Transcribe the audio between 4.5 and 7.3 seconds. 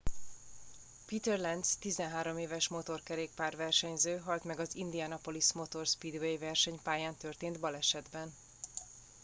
az indianapolis motor speedway versenypályán